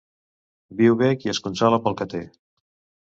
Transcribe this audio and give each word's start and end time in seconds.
Viu 0.79 0.97
bé 1.01 1.09
qui 1.23 1.31
es 1.33 1.41
consola 1.49 1.81
amb 1.83 1.93
el 1.93 1.99
que 2.01 2.09
té. 2.15 2.23